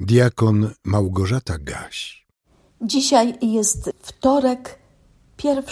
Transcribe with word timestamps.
Diakon 0.00 0.70
Małgorzata 0.84 1.58
Gaś. 1.58 2.26
Dzisiaj 2.82 3.38
jest 3.42 3.90
wtorek, 3.98 4.78
1 5.44 5.64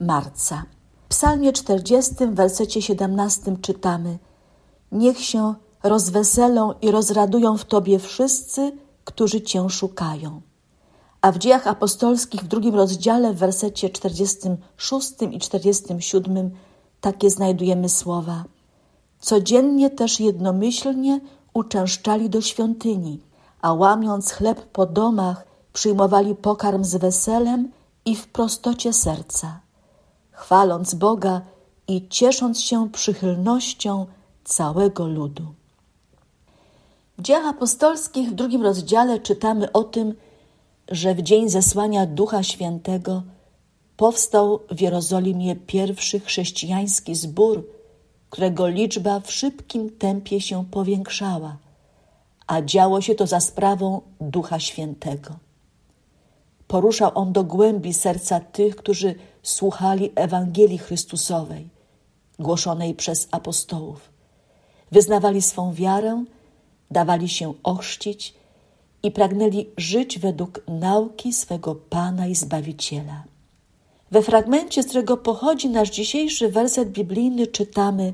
marca. 0.00 0.64
W 1.04 1.08
psalmie 1.08 1.52
40, 1.52 2.14
w 2.26 2.34
wersecie 2.34 2.82
17 2.82 3.56
czytamy 3.62 4.18
Niech 4.92 5.18
się 5.18 5.54
rozweselą 5.82 6.74
i 6.82 6.90
rozradują 6.90 7.56
w 7.56 7.64
Tobie 7.64 7.98
wszyscy, 7.98 8.72
którzy 9.04 9.40
Cię 9.40 9.70
szukają. 9.70 10.40
A 11.20 11.32
w 11.32 11.38
dziejach 11.38 11.66
apostolskich 11.66 12.40
w 12.40 12.48
drugim 12.48 12.74
rozdziale, 12.74 13.34
w 13.34 13.38
wersecie 13.38 13.90
46 13.90 15.12
i 15.30 15.38
47 15.38 16.50
takie 17.00 17.30
znajdujemy 17.30 17.88
słowa. 17.88 18.44
Codziennie 19.20 19.90
też 19.90 20.20
jednomyślnie 20.20 21.20
uczęszczali 21.54 22.30
do 22.30 22.40
świątyni, 22.40 23.20
a 23.66 23.72
łamiąc 23.72 24.32
chleb 24.32 24.66
po 24.72 24.86
domach, 24.86 25.46
przyjmowali 25.72 26.34
pokarm 26.34 26.84
z 26.84 26.96
weselem 26.96 27.72
i 28.04 28.16
w 28.16 28.26
prostocie 28.28 28.92
serca, 28.92 29.60
chwaląc 30.30 30.94
Boga 30.94 31.40
i 31.88 32.08
ciesząc 32.08 32.60
się 32.60 32.90
przychylnością 32.90 34.06
całego 34.44 35.06
ludu. 35.06 35.42
W 37.18 37.22
dziejach 37.22 37.46
apostolskich 37.46 38.30
w 38.30 38.34
drugim 38.34 38.62
rozdziale 38.62 39.20
czytamy 39.20 39.72
o 39.72 39.84
tym, 39.84 40.14
że 40.88 41.14
w 41.14 41.22
dzień 41.22 41.48
zesłania 41.48 42.06
Ducha 42.06 42.42
Świętego 42.42 43.22
powstał 43.96 44.60
w 44.70 44.80
Jerozolimie 44.80 45.56
pierwszy 45.56 46.20
chrześcijański 46.20 47.14
zbór, 47.14 47.66
którego 48.30 48.68
liczba 48.68 49.20
w 49.20 49.32
szybkim 49.32 49.90
tempie 49.90 50.40
się 50.40 50.64
powiększała, 50.70 51.56
a 52.46 52.62
działo 52.62 53.00
się 53.00 53.14
to 53.14 53.26
za 53.26 53.40
sprawą 53.40 54.00
Ducha 54.20 54.60
Świętego. 54.60 55.36
Poruszał 56.68 57.10
on 57.14 57.32
do 57.32 57.44
głębi 57.44 57.94
serca 57.94 58.40
tych, 58.40 58.76
którzy 58.76 59.14
słuchali 59.42 60.12
Ewangelii 60.14 60.78
Chrystusowej, 60.78 61.68
głoszonej 62.38 62.94
przez 62.94 63.28
apostołów. 63.30 64.10
Wyznawali 64.92 65.42
swą 65.42 65.72
wiarę, 65.72 66.24
dawali 66.90 67.28
się 67.28 67.54
ochrzcić 67.62 68.34
i 69.02 69.10
pragnęli 69.10 69.66
żyć 69.76 70.18
według 70.18 70.60
nauki 70.68 71.32
swego 71.32 71.74
Pana 71.74 72.26
i 72.26 72.34
Zbawiciela. 72.34 73.24
We 74.10 74.22
fragmencie, 74.22 74.82
z 74.82 74.86
którego 74.86 75.16
pochodzi 75.16 75.68
nasz 75.68 75.90
dzisiejszy 75.90 76.48
werset 76.48 76.90
biblijny, 76.90 77.46
czytamy: 77.46 78.12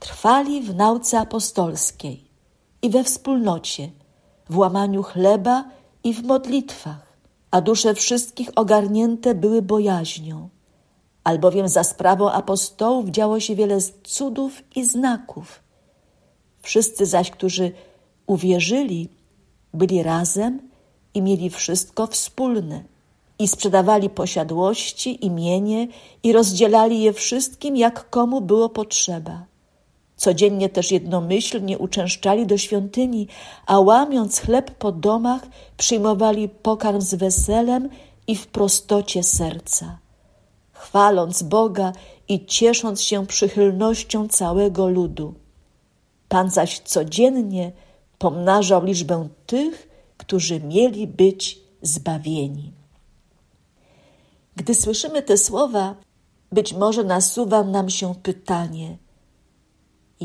Trwali 0.00 0.62
w 0.62 0.74
nauce 0.74 1.18
apostolskiej 1.18 2.31
i 2.82 2.90
we 2.90 3.04
wspólnocie, 3.04 3.90
w 4.50 4.58
łamaniu 4.58 5.02
chleba 5.02 5.64
i 6.04 6.14
w 6.14 6.22
modlitwach, 6.24 7.16
a 7.50 7.60
dusze 7.60 7.94
wszystkich 7.94 8.50
ogarnięte 8.56 9.34
były 9.34 9.62
bojaźnią, 9.62 10.48
albowiem 11.24 11.68
za 11.68 11.84
sprawą 11.84 12.30
apostołów 12.30 13.08
działo 13.10 13.40
się 13.40 13.54
wiele 13.54 13.78
cudów 14.04 14.62
i 14.76 14.84
znaków. 14.84 15.60
Wszyscy 16.62 17.06
zaś, 17.06 17.30
którzy 17.30 17.72
uwierzyli, 18.26 19.08
byli 19.74 20.02
razem 20.02 20.60
i 21.14 21.22
mieli 21.22 21.50
wszystko 21.50 22.06
wspólne 22.06 22.82
i 23.38 23.48
sprzedawali 23.48 24.10
posiadłości, 24.10 25.26
imienie 25.26 25.88
i 26.22 26.32
rozdzielali 26.32 27.02
je 27.02 27.12
wszystkim, 27.12 27.76
jak 27.76 28.10
komu 28.10 28.40
było 28.40 28.68
potrzeba. 28.68 29.51
Codziennie 30.22 30.68
też 30.68 30.92
jednomyślnie 30.92 31.78
uczęszczali 31.78 32.46
do 32.46 32.58
świątyni, 32.58 33.28
a 33.66 33.80
łamiąc 33.80 34.40
chleb 34.40 34.70
po 34.70 34.92
domach, 34.92 35.42
przyjmowali 35.76 36.48
pokarm 36.48 37.00
z 37.00 37.14
weselem 37.14 37.88
i 38.26 38.36
w 38.36 38.46
prostocie 38.46 39.22
serca, 39.22 39.98
chwaląc 40.72 41.42
Boga 41.42 41.92
i 42.28 42.46
ciesząc 42.46 43.02
się 43.02 43.26
przychylnością 43.26 44.28
całego 44.28 44.88
ludu. 44.88 45.34
Pan 46.28 46.50
zaś 46.50 46.80
codziennie 46.80 47.72
pomnażał 48.18 48.84
liczbę 48.84 49.28
tych, 49.46 49.88
którzy 50.16 50.60
mieli 50.60 51.06
być 51.06 51.60
zbawieni. 51.82 52.72
Gdy 54.56 54.74
słyszymy 54.74 55.22
te 55.22 55.38
słowa, 55.38 55.94
być 56.52 56.72
może 56.72 57.04
nasuwa 57.04 57.64
nam 57.64 57.90
się 57.90 58.14
pytanie: 58.14 59.01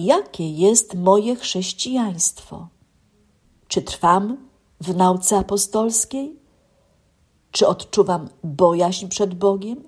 jakie 0.06 0.52
jest 0.52 0.96
moje 0.96 1.36
chrześcijaństwo? 1.36 2.68
Czy 3.68 3.82
trwam 3.82 4.38
w 4.82 4.96
nauce 4.96 5.38
apostolskiej? 5.38 6.36
Czy 7.52 7.68
odczuwam 7.68 8.30
bojaźń 8.44 9.08
przed 9.08 9.34
Bogiem? 9.34 9.84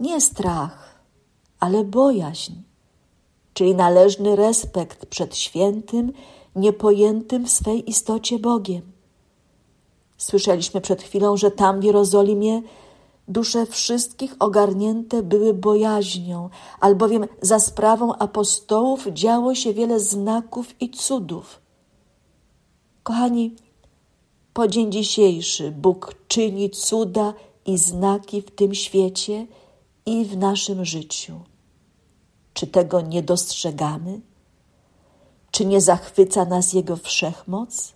Nie 0.00 0.20
strach, 0.20 1.00
ale 1.60 1.84
bojaźń, 1.84 2.52
czyli 3.54 3.74
należny 3.74 4.36
respekt 4.36 5.06
przed 5.06 5.36
świętym, 5.36 6.12
niepojętym 6.56 7.46
w 7.46 7.50
swej 7.50 7.90
istocie 7.90 8.38
Bogiem. 8.38 8.82
Słyszeliśmy 10.18 10.80
przed 10.80 11.02
chwilą, 11.02 11.36
że 11.36 11.50
tam 11.50 11.80
w 11.80 11.84
Jerozolimie 11.84 12.62
Dusze 13.28 13.66
wszystkich 13.66 14.34
ogarnięte 14.38 15.22
były 15.22 15.54
bojaźnią, 15.54 16.50
albowiem 16.80 17.26
za 17.42 17.60
sprawą 17.60 18.14
apostołów 18.14 19.06
działo 19.06 19.54
się 19.54 19.74
wiele 19.74 20.00
znaków 20.00 20.82
i 20.82 20.90
cudów. 20.90 21.60
Kochani, 23.02 23.56
po 24.52 24.68
dzień 24.68 24.92
dzisiejszy 24.92 25.70
Bóg 25.70 26.14
czyni 26.28 26.70
cuda 26.70 27.34
i 27.66 27.78
znaki 27.78 28.42
w 28.42 28.50
tym 28.50 28.74
świecie 28.74 29.46
i 30.06 30.24
w 30.24 30.36
naszym 30.36 30.84
życiu. 30.84 31.40
Czy 32.54 32.66
tego 32.66 33.00
nie 33.00 33.22
dostrzegamy? 33.22 34.20
Czy 35.50 35.66
nie 35.66 35.80
zachwyca 35.80 36.44
nas 36.44 36.72
Jego 36.72 36.96
wszechmoc? 36.96 37.92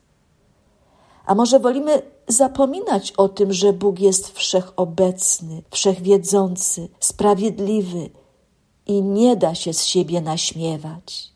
A 1.26 1.34
może 1.34 1.60
wolimy 1.60 2.02
zapominać 2.28 3.12
o 3.12 3.28
tym, 3.28 3.52
że 3.52 3.72
Bóg 3.72 4.00
jest 4.00 4.32
wszechobecny, 4.32 5.62
wszechwiedzący, 5.70 6.88
sprawiedliwy 7.00 8.10
i 8.86 9.02
nie 9.02 9.36
da 9.36 9.54
się 9.54 9.72
z 9.72 9.84
siebie 9.84 10.20
naśmiewać. 10.20 11.32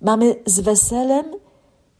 Mamy 0.00 0.42
z 0.46 0.60
weselem 0.60 1.34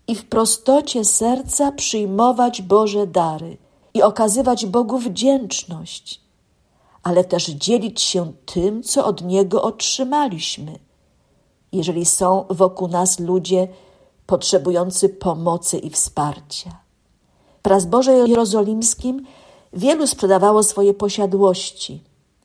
i 0.07 0.15
w 0.15 0.29
prostocie 0.29 1.05
serca 1.05 1.73
przyjmować 1.73 2.63
Boże 2.63 3.07
dary 3.07 3.57
i 3.95 4.03
okazywać 4.03 4.67
Bogu 4.67 4.99
wdzięczność, 4.99 6.21
ale 7.03 7.25
też 7.25 7.47
dzielić 7.47 8.01
się 8.01 8.33
tym, 8.47 8.83
co 8.83 9.07
od 9.07 9.23
Niego 9.25 9.63
otrzymaliśmy. 9.63 10.79
Jeżeli 11.73 12.05
są 12.05 12.45
wokół 12.51 12.89
nas 12.89 13.21
ludzie 13.21 13.69
potrzebujący 14.27 15.09
pomocy 15.09 15.79
i 15.79 15.91
wsparcia. 15.91 16.80
Boże 17.87 18.13
Jerozolimskim 18.13 19.27
wielu 19.73 20.07
sprzedawało 20.07 20.63
swoje 20.63 20.95
posiadłości, 20.95 22.03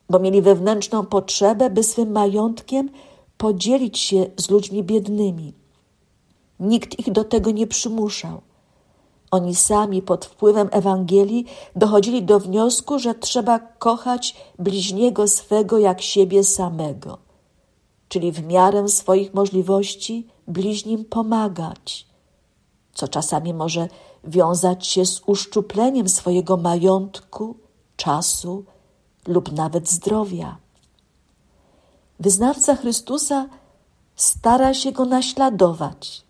bo 0.10 0.20
mieli 0.20 0.42
wewnętrzną 0.42 1.06
potrzebę, 1.06 1.70
by 1.70 1.84
swym 1.84 2.12
majątkiem 2.12 2.90
podzielić 3.38 4.00
się 4.00 4.26
z 4.38 4.50
ludźmi 4.50 4.84
biednymi. 4.84 5.54
Nikt 6.60 7.00
ich 7.00 7.12
do 7.12 7.24
tego 7.24 7.52
nie 7.52 7.68
przymuszał. 7.68 8.42
Oni 9.32 9.56
sami 9.56 10.02
pod 10.02 10.26
wpływem 10.26 10.70
Ewangelii 10.72 11.46
dochodzili 11.76 12.24
do 12.24 12.40
wniosku, 12.40 13.00
że 13.00 13.16
trzeba 13.16 13.60
kochać 13.60 14.36
bliźniego 14.60 15.28
swego 15.28 15.78
jak 15.78 16.02
siebie 16.02 16.44
samego, 16.44 17.18
czyli 18.10 18.32
w 18.32 18.48
miarę 18.48 18.88
swoich 18.90 19.34
możliwości 19.34 20.28
bliźnim 20.48 21.06
pomagać, 21.06 22.08
co 22.94 23.08
czasami 23.08 23.54
może 23.54 23.88
wiązać 24.28 24.88
się 24.88 25.06
z 25.06 25.22
uszczupleniem 25.26 26.10
swojego 26.10 26.58
majątku, 26.58 27.56
czasu 27.98 28.64
lub 29.28 29.52
nawet 29.52 29.90
zdrowia. 29.90 30.58
Wyznawca 32.20 32.76
Chrystusa 32.76 33.50
stara 34.16 34.74
się 34.74 34.92
go 34.92 35.06
naśladować, 35.06 36.26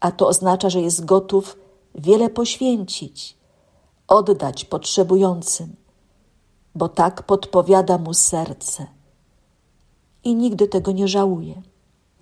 a 0.00 0.10
to 0.12 0.28
oznacza, 0.28 0.70
że 0.70 0.80
jest 0.80 1.04
gotów 1.04 1.56
wiele 1.94 2.30
poświęcić, 2.30 3.36
oddać 4.08 4.64
potrzebującym, 4.64 5.76
bo 6.74 6.88
tak 6.88 7.22
podpowiada 7.22 7.98
mu 7.98 8.14
serce 8.14 8.86
i 10.24 10.34
nigdy 10.34 10.68
tego 10.68 10.92
nie 10.92 11.08
żałuje. 11.08 11.62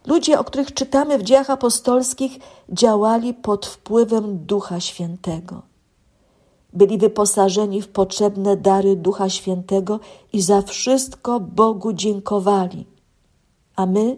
Ludzie, 0.07 0.39
o 0.39 0.45
których 0.45 0.75
czytamy 0.75 1.19
w 1.19 1.23
dziejach 1.23 1.51
apostolskich, 1.51 2.39
działali 2.69 3.35
pod 3.35 3.67
wpływem 3.67 4.39
Ducha 4.47 4.81
Świętego. 4.81 5.63
Byli 6.73 6.99
wyposażeni 6.99 7.83
w 7.83 7.89
potrzebne 7.89 8.57
dary 8.57 8.97
Ducha 8.97 9.29
Świętego 9.29 10.01
i 10.33 10.43
za 10.43 10.63
wszystko 10.63 11.41
Bogu 11.41 11.93
dziękowali. 11.93 12.87
A 13.77 13.87
my, 13.87 14.17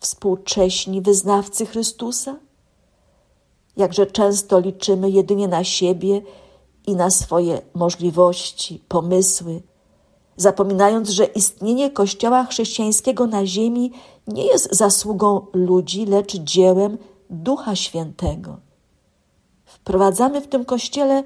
współcześni 0.00 1.00
wyznawcy 1.00 1.66
Chrystusa, 1.66 2.36
Jakże 3.76 4.06
często 4.06 4.60
liczymy 4.60 5.10
jedynie 5.10 5.48
na 5.48 5.64
siebie 5.64 6.22
i 6.86 6.96
na 6.96 7.10
swoje 7.10 7.62
możliwości, 7.74 8.82
pomysły, 8.88 9.62
zapominając, 10.40 11.08
że 11.08 11.24
istnienie 11.24 11.90
Kościoła 11.90 12.44
chrześcijańskiego 12.44 13.26
na 13.26 13.46
ziemi 13.46 13.92
nie 14.26 14.46
jest 14.46 14.74
zasługą 14.74 15.46
ludzi, 15.52 16.06
lecz 16.06 16.36
dziełem 16.36 16.98
Ducha 17.30 17.76
Świętego. 17.76 18.56
Wprowadzamy 19.64 20.40
w 20.40 20.48
tym 20.48 20.64
Kościele 20.64 21.22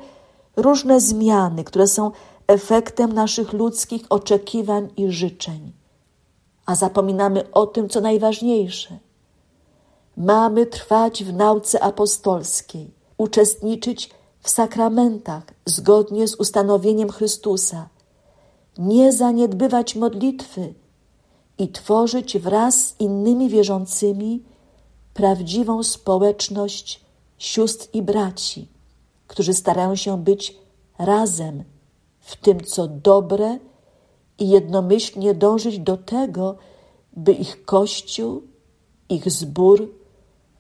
różne 0.57 1.01
zmiany, 1.01 1.65
które 1.65 1.87
są 1.87 2.11
efektem 2.47 3.13
naszych 3.13 3.53
ludzkich 3.53 4.03
oczekiwań 4.11 4.89
i 4.97 5.11
życzeń, 5.11 5.73
a 6.67 6.75
zapominamy 6.75 7.53
o 7.53 7.67
tym, 7.67 7.89
co 7.89 8.01
najważniejsze. 8.01 8.99
Mamy 10.17 10.67
trwać 10.67 11.25
w 11.25 11.33
nauce 11.33 11.83
apostolskiej, 11.83 12.91
uczestniczyć 13.19 14.11
w 14.41 14.51
sakramentach 14.51 15.45
zgodnie 15.67 16.29
z 16.29 16.35
ustanowieniem 16.35 17.11
Chrystusa, 17.11 17.89
nie 18.79 19.13
zaniedbywać 19.13 19.97
modlitwy 19.97 20.75
i 21.59 21.69
tworzyć 21.69 22.39
wraz 22.39 22.89
z 22.89 23.01
innymi 23.01 23.49
wierzącymi 23.49 24.43
prawdziwą 25.15 25.83
społeczność 25.83 27.01
sióstr 27.39 27.89
i 27.93 28.03
braci, 28.03 28.69
którzy 29.27 29.55
starają 29.55 29.97
się 29.97 30.25
być 30.25 30.59
razem 30.99 31.65
w 32.21 32.37
tym, 32.37 32.61
co 32.61 32.89
dobre 32.89 33.59
i 34.39 34.49
jednomyślnie 34.49 35.35
dążyć 35.35 35.79
do 35.79 35.97
tego, 35.97 36.57
by 37.17 37.33
ich 37.33 37.65
Kościół, 37.65 38.43
ich 39.09 39.31
zbór 39.31 39.93